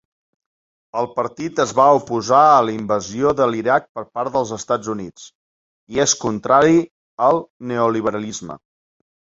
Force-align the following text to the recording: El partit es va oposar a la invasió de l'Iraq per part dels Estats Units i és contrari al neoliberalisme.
El 1.01 1.09
partit 1.17 1.61
es 1.63 1.73
va 1.79 1.85
oposar 1.97 2.39
a 2.55 2.63
la 2.69 2.73
invasió 2.77 3.35
de 3.43 3.47
l'Iraq 3.51 3.87
per 3.99 4.07
part 4.19 4.35
dels 4.39 4.57
Estats 4.61 4.93
Units 4.97 5.31
i 5.97 6.05
és 6.09 6.19
contrari 6.27 6.85
al 7.29 7.43
neoliberalisme. 7.75 8.61